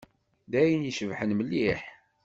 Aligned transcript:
D 0.51 0.53
ayen 0.61 0.87
icebḥen 0.89 1.31
mliḥ. 1.37 1.81